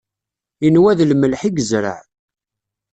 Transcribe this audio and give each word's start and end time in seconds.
Inwa 0.67 0.91
d 0.97 0.99
lemleḥ 1.09 1.41
i 1.47 1.49
yezreɛ. 1.55 1.97